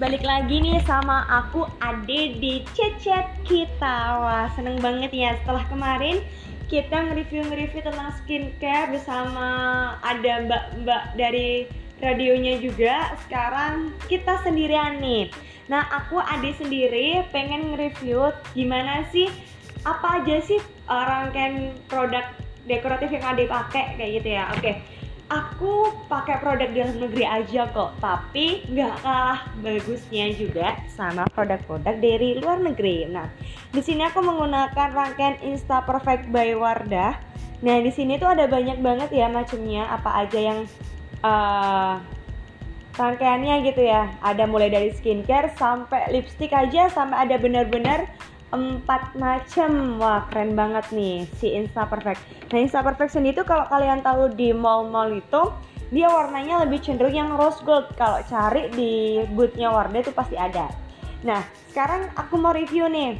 [0.00, 4.16] balik lagi nih sama aku Ade di Cecet Kita.
[4.16, 5.36] Wah seneng banget ya.
[5.44, 6.24] Setelah kemarin
[6.72, 9.48] kita nge-review-nge-review tentang skincare bersama
[10.00, 11.68] ada mbak-mbak dari
[12.00, 13.12] radionya juga.
[13.28, 15.28] Sekarang kita sendirian nih.
[15.68, 19.28] Nah aku Ade sendiri pengen nge-review gimana sih
[19.84, 22.24] apa aja sih rangkaian produk
[22.64, 24.48] dekoratif yang Ade pakai kayak gitu ya.
[24.56, 24.80] Oke
[25.30, 32.42] aku pakai produk dalam negeri aja kok tapi nggak kalah bagusnya juga sama produk-produk dari
[32.42, 33.06] luar negeri.
[33.06, 33.30] Nah
[33.70, 37.14] di sini aku menggunakan rangkaian Insta Perfect by Wardah.
[37.62, 40.58] Nah di sini tuh ada banyak banget ya macamnya apa aja yang
[41.22, 42.02] uh,
[42.98, 44.10] rangkaiannya gitu ya.
[44.18, 48.10] Ada mulai dari skincare sampai lipstick aja sampai ada benar-benar
[48.50, 52.18] empat macam wah keren banget nih si Insta Perfect.
[52.50, 55.54] Nah Insta Perfect sendiri tuh kalau kalian tahu di mall-mall itu
[55.90, 57.90] dia warnanya lebih cenderung yang rose gold.
[57.94, 60.70] Kalau cari di bootnya Wardah itu pasti ada.
[61.22, 63.18] Nah sekarang aku mau review nih.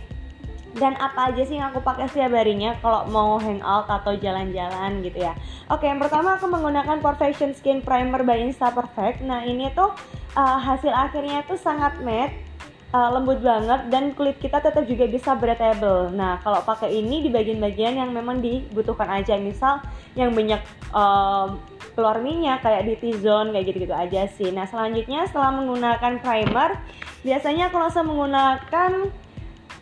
[0.70, 5.26] Dan apa aja sih yang aku pakai setiap harinya kalau mau hangout atau jalan-jalan gitu
[5.26, 5.34] ya.
[5.66, 9.18] Oke yang pertama aku menggunakan Perfection Skin Primer by Insta Perfect.
[9.26, 9.90] Nah ini tuh
[10.38, 12.49] uh, hasil akhirnya tuh sangat matte
[12.90, 16.10] uh, lembut banget dan kulit kita tetap juga bisa breathable.
[16.10, 19.82] Nah, kalau pakai ini di bagian-bagian yang memang dibutuhkan aja, misal
[20.18, 20.60] yang banyak
[20.94, 21.54] uh,
[21.94, 24.50] keluar minyak kayak di T-zone kayak gitu-gitu aja sih.
[24.50, 26.78] Nah, selanjutnya setelah menggunakan primer,
[27.22, 29.10] biasanya aku langsung menggunakan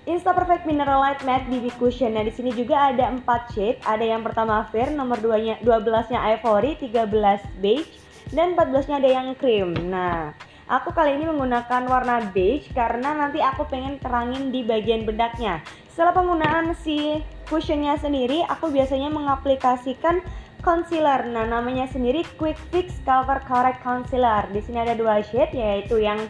[0.09, 2.17] Insta Perfect Mineral Light Matte BB Cushion.
[2.17, 3.79] Nah, di sini juga ada 4 shade.
[3.85, 7.93] Ada yang pertama fair, nomor 2-nya 12-nya ivory, 13 beige,
[8.33, 9.77] dan 14-nya ada yang cream.
[9.93, 10.33] Nah,
[10.69, 15.65] Aku kali ini menggunakan warna beige karena nanti aku pengen terangin di bagian bedaknya.
[15.89, 20.21] Setelah penggunaan si cushionnya sendiri, aku biasanya mengaplikasikan
[20.61, 21.25] concealer.
[21.25, 24.45] Nah, namanya sendiri Quick Fix Cover Correct Concealer.
[24.53, 26.21] Di sini ada dua shade yaitu yang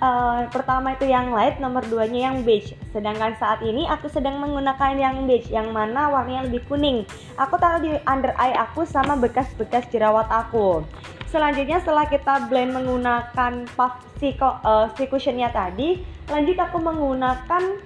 [0.00, 2.74] uh, pertama itu yang light, nomor duanya yang beige.
[2.90, 7.06] Sedangkan saat ini aku sedang menggunakan yang beige, yang mana warnanya lebih kuning.
[7.36, 10.82] Aku taruh di under eye aku sama bekas-bekas jerawat aku.
[11.30, 17.78] Selanjutnya setelah kita blend menggunakan puff si, uh, si cushionnya tadi, lanjut aku menggunakan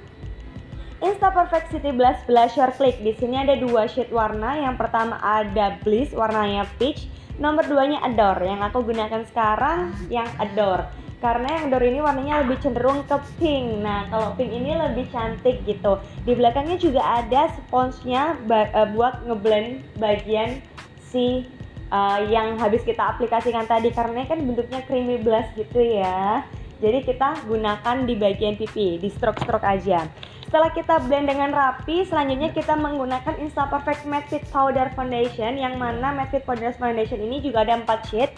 [1.05, 2.97] Insta Perfect City Blush Blusher Click.
[3.05, 4.57] Di sini ada dua shade warna.
[4.57, 7.05] Yang pertama ada Bliss warnanya peach,
[7.37, 8.49] nomor duanya Adore.
[8.49, 11.04] Yang aku gunakan sekarang yang Adore.
[11.25, 13.81] Karena yang Adore ini warnanya lebih cenderung ke pink.
[13.81, 15.97] Nah, kalau pink ini lebih cantik gitu.
[16.29, 20.61] Di belakangnya juga ada sponsnya uh, buat ngeblend bagian
[21.01, 21.49] si
[21.95, 26.43] uh, yang habis kita aplikasikan tadi karena kan bentuknya creamy blush gitu ya
[26.83, 30.11] jadi kita gunakan di bagian pipi di stroke-stroke aja
[30.45, 36.15] setelah kita blend dengan rapi, selanjutnya kita menggunakan Insta Perfect Matte Powder Foundation yang mana
[36.15, 38.31] Matte Powder Foundation ini juga ada 4 shade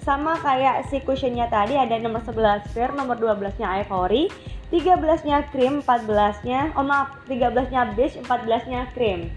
[0.00, 4.32] sama kayak si cushionnya tadi ada nomor 11 fair, nomor 12 nya ivory,
[4.72, 9.28] 13 nya cream, 14 nya oh maaf 13 nya beige, 14 nya cream.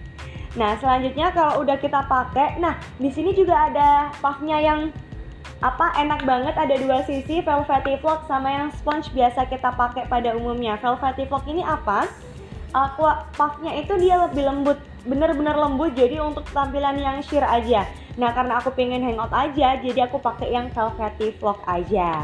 [0.54, 4.94] Nah, selanjutnya kalau udah kita pakai, nah di sini juga ada puffnya yang
[5.64, 10.36] apa enak banget ada dua sisi velvety vlog sama yang sponge biasa kita pakai pada
[10.36, 10.76] umumnya.
[10.78, 12.06] Velvety vlog ini apa?
[12.76, 17.88] Aku puffnya itu dia lebih lembut bener-bener lembut jadi untuk tampilan yang sheer aja.
[18.16, 22.24] Nah karena aku pengen hangout aja jadi aku pakai yang velvety vlog aja.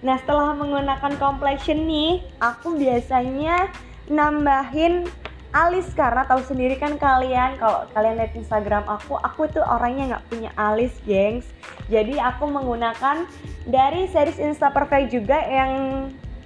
[0.00, 3.68] Nah setelah menggunakan complexion nih aku biasanya
[4.06, 5.06] nambahin
[5.50, 10.26] alis karena tahu sendiri kan kalian kalau kalian lihat Instagram aku aku tuh orangnya nggak
[10.30, 11.50] punya alis gengs.
[11.90, 13.26] Jadi aku menggunakan
[13.66, 15.72] dari series Insta Perfect juga yang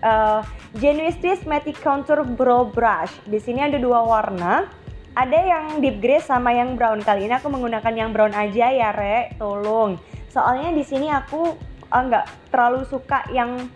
[0.00, 0.40] uh,
[0.80, 3.12] Genuine Twist Matte Contour Brow Brush.
[3.28, 4.83] Di sini ada dua warna
[5.14, 6.98] ada yang deep gray sama yang brown.
[7.00, 9.34] Kali ini aku menggunakan yang brown aja ya re.
[9.38, 9.96] Tolong.
[10.30, 11.54] Soalnya di sini aku
[11.90, 13.70] uh, nggak uh, terlalu suka yang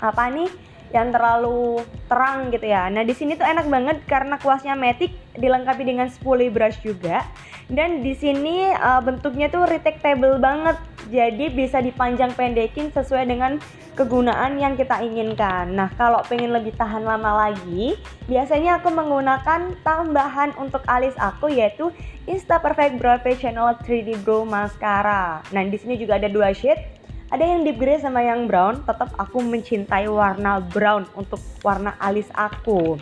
[0.00, 0.48] apa nih
[0.90, 2.86] yang terlalu terang gitu ya.
[2.90, 7.26] Nah di sini tuh enak banget karena kuasnya matic dilengkapi dengan spoolie brush juga.
[7.70, 10.78] Dan di sini uh, bentuknya tuh retractable banget
[11.10, 13.58] jadi bisa dipanjang pendekin sesuai dengan
[13.98, 15.74] kegunaan yang kita inginkan.
[15.74, 17.98] Nah kalau pengen lebih tahan lama lagi
[18.30, 21.90] biasanya aku menggunakan tambahan untuk alis aku yaitu
[22.24, 25.42] Insta Perfect Brow Channel 3D Brow Mascara.
[25.50, 27.02] Nah di sini juga ada dua shade.
[27.30, 28.82] Ada yang deep gray sama yang brown.
[28.82, 32.98] Tetap aku mencintai warna brown untuk warna alis aku.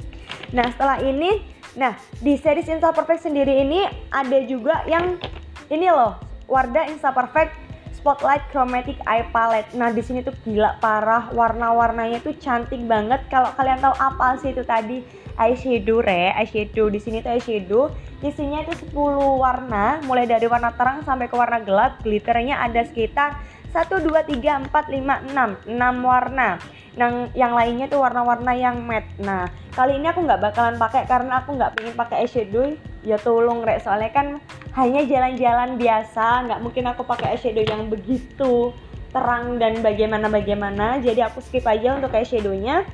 [0.53, 1.45] Nah setelah ini
[1.77, 5.21] nah di series Insta Perfect sendiri ini ada juga yang
[5.69, 6.17] ini loh
[6.49, 7.68] Wardah Insta Perfect
[7.99, 9.75] Spotlight Chromatic Eye Palette.
[9.75, 13.19] Nah, di sini tuh gila parah, warna-warnanya tuh cantik banget.
[13.27, 15.03] Kalau kalian tahu apa sih itu tadi?
[15.35, 16.87] Eyeshadow re, eyeshadow.
[16.87, 17.91] Di sini tuh eyeshadow.
[18.23, 18.95] Isinya itu 10
[19.43, 21.99] warna, mulai dari warna terang sampai ke warna gelap.
[22.07, 23.39] Glitternya ada sekitar
[23.75, 26.59] 1 2 3 4 5 6 6 warna.
[26.99, 29.07] Yang yang lainnya tuh warna-warna yang matte.
[29.23, 32.75] Nah kali ini aku nggak bakalan pakai karena aku nggak pengen pakai eyeshadow.
[33.07, 34.43] Ya tolong rek soalnya kan
[34.79, 38.71] hanya jalan-jalan biasa nggak mungkin aku pakai eyeshadow yang begitu
[39.11, 41.03] terang dan bagaimana-bagaimana.
[41.03, 42.87] Jadi aku skip aja untuk eyeshadownya.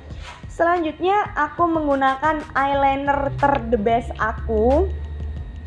[0.48, 4.88] Selanjutnya aku menggunakan eyeliner ter the best aku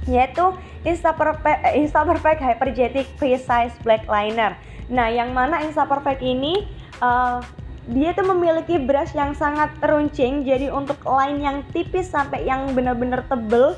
[0.08, 0.56] yaitu
[0.88, 4.56] Insta Perfect, eh, Insta Perfect Hyperjetic Precise Black Liner.
[4.88, 6.64] Nah yang mana Insta Perfect ini
[7.04, 7.44] uh,
[7.92, 13.28] dia tuh memiliki brush yang sangat teruncing jadi untuk line yang tipis sampai yang benar-benar
[13.28, 13.76] tebel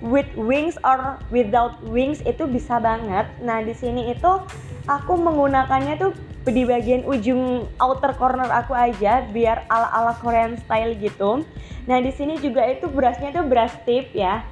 [0.00, 3.28] with wings or without wings itu bisa banget.
[3.44, 4.40] Nah di sini itu
[4.88, 6.12] aku menggunakannya tuh
[6.48, 11.44] di bagian ujung outer corner aku aja biar ala-ala Korean style gitu.
[11.84, 14.42] Nah di sini juga itu brushnya tuh brush tip ya.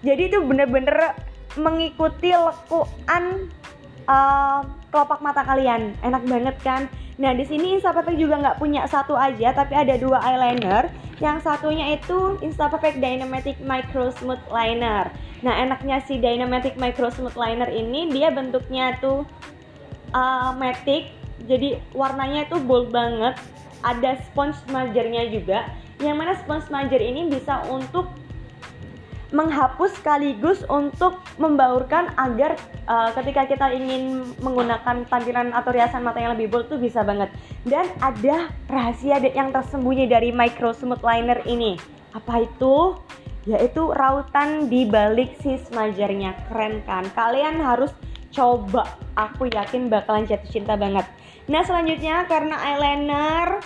[0.00, 1.18] Jadi itu bener-bener
[1.58, 3.50] mengikuti lekuan
[4.06, 6.82] uh, kelopak mata kalian enak banget kan
[7.20, 10.88] Nah di sini Instaperfect juga nggak punya satu aja, tapi ada dua eyeliner.
[11.20, 15.12] Yang satunya itu Instaperfect Dynamatic Micro Smooth Liner.
[15.44, 19.28] Nah enaknya si Dynamatic Micro Smooth Liner ini dia bentuknya tuh
[20.16, 21.12] uh, matic,
[21.44, 23.36] jadi warnanya tuh bold banget.
[23.84, 25.68] Ada sponge smudgernya juga.
[26.00, 28.08] Yang mana sponge smudger ini bisa untuk
[29.30, 32.58] menghapus sekaligus untuk membaurkan agar
[32.90, 37.30] uh, ketika kita ingin menggunakan tampilan atau riasan mata yang lebih bold tuh bisa banget.
[37.62, 41.78] Dan ada rahasia yang tersembunyi dari micro smooth liner ini.
[42.14, 42.98] Apa itu?
[43.46, 46.36] Yaitu rautan di balik si smudgernya.
[46.50, 47.06] Keren kan?
[47.14, 47.94] Kalian harus
[48.34, 48.98] coba.
[49.14, 51.06] Aku yakin bakalan jatuh cinta banget.
[51.50, 53.58] Nah selanjutnya karena eyeliner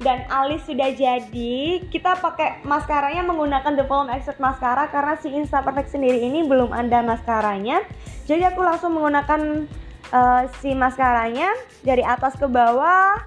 [0.00, 5.60] dan alis sudah jadi kita pakai maskaranya menggunakan The Volume Expert Mascara karena si Insta
[5.60, 7.84] Perfect sendiri ini belum ada maskaranya.
[8.24, 9.68] Jadi aku langsung menggunakan
[10.08, 11.52] uh, si maskaranya
[11.84, 13.20] dari atas ke bawah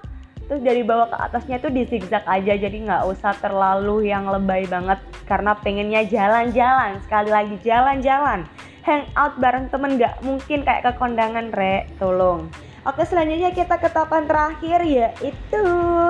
[0.44, 2.58] terus dari bawah ke atasnya tuh di zigzag aja.
[2.58, 4.98] Jadi nggak usah terlalu yang lebay banget
[5.30, 6.98] karena pengennya jalan-jalan.
[7.06, 8.50] Sekali lagi jalan-jalan
[8.84, 12.52] hangout bareng temen nggak mungkin kayak ke kondangan re tolong
[12.84, 15.64] Oke selanjutnya kita ke tahapan terakhir yaitu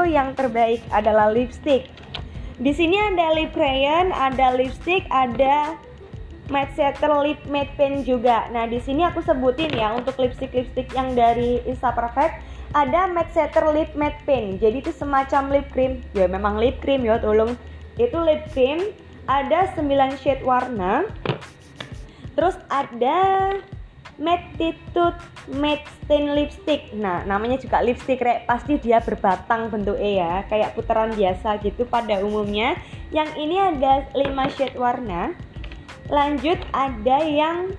[0.10, 1.86] yang terbaik adalah lipstick.
[2.58, 5.78] Di sini ada lip crayon, ada lipstick, ada
[6.50, 8.50] matte setter lip matte pen juga.
[8.50, 12.42] Nah di sini aku sebutin ya untuk lipstick lipstick yang dari Insta Perfect
[12.74, 14.58] ada matte setter lip matte pen.
[14.58, 16.02] Jadi itu semacam lip cream.
[16.18, 17.54] Ya memang lip cream ya tolong.
[18.02, 18.82] Itu lip cream
[19.30, 21.06] ada 9 shade warna.
[22.34, 23.54] Terus ada
[24.22, 25.18] Mattitude
[25.58, 26.94] Matte Stain Lipstick.
[26.94, 28.46] Nah namanya juga lipstick rek.
[28.46, 32.78] Pasti dia berbatang bentuknya ya Kayak putaran biasa gitu pada umumnya.
[33.10, 35.34] Yang ini ada 5 shade warna.
[36.14, 37.74] Lanjut ada yang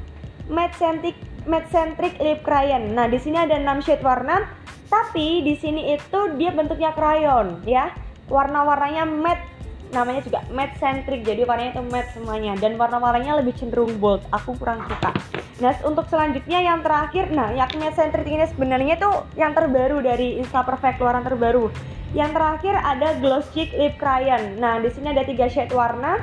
[0.51, 1.17] Matte Centric,
[1.47, 2.99] Matte Centric Lip Crayon.
[2.99, 7.91] Nah di sini ada 6 shade warna Tapi di sini itu dia bentuknya crayon ya.
[8.31, 9.54] Warna-warnanya matte
[9.95, 12.59] namanya juga matte centric jadi warnanya itu matte semuanya.
[12.59, 15.15] Dan warna-warnanya lebih cenderung bold aku kurang suka.
[15.63, 20.43] Nah untuk selanjutnya yang terakhir nah yang matte centric ini sebenarnya tuh yang terbaru dari
[20.43, 21.71] Insta Perfect keluaran terbaru.
[22.11, 24.59] Yang terakhir ada gloss cheek lip crayon.
[24.59, 26.19] Nah di sini ada tiga shade warna.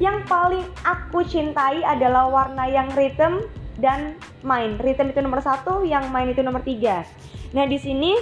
[0.00, 3.44] Yang paling aku cintai adalah warna yang rhythm
[3.76, 7.04] dan main rhythm itu nomor satu yang main itu nomor tiga.
[7.52, 8.16] Nah di sini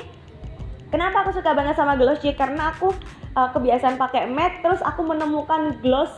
[0.90, 2.34] kenapa aku suka banget sama gloss cheek?
[2.34, 2.90] Karena aku
[3.34, 6.12] uh, kebiasaan pakai matte terus aku menemukan gloss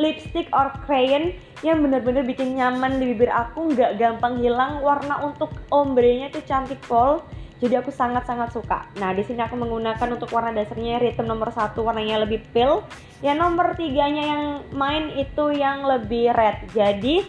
[0.00, 5.52] lipstick or crayon yang bener-bener bikin nyaman di bibir aku nggak gampang hilang warna untuk
[5.68, 7.20] ombrenya tuh cantik pol
[7.62, 8.90] jadi aku sangat-sangat suka.
[8.98, 12.82] Nah di sini aku menggunakan untuk warna dasarnya rhythm nomor satu warnanya lebih pale,
[13.22, 14.44] yang nomor tiganya yang
[14.74, 16.66] main itu yang lebih red.
[16.74, 17.22] Jadi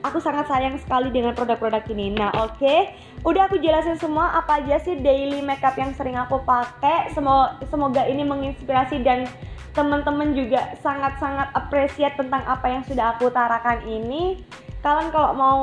[0.00, 2.12] aku sangat sayang sekali dengan produk-produk ini.
[2.16, 2.96] Nah, oke, okay.
[3.24, 7.12] udah aku jelasin semua apa aja sih daily makeup yang sering aku pakai.
[7.12, 9.28] Semoga semoga ini menginspirasi dan
[9.76, 14.42] teman-teman juga sangat-sangat appreciate tentang apa yang sudah aku utarakan ini.
[14.80, 15.60] Kalian kalau mau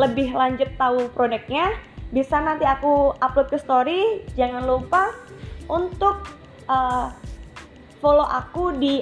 [0.00, 1.76] lebih lanjut tahu produknya,
[2.08, 4.24] bisa nanti aku upload ke story.
[4.32, 5.12] Jangan lupa
[5.68, 6.24] untuk
[6.68, 7.12] uh,
[8.04, 9.00] follow aku di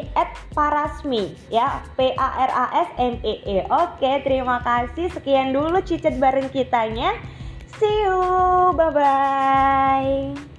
[0.54, 3.66] @parasmi ya P A R A S M E E.
[3.66, 5.10] Oke, terima kasih.
[5.10, 7.18] Sekian dulu cicit bareng kitanya.
[7.82, 8.70] See you.
[8.78, 10.51] Bye bye.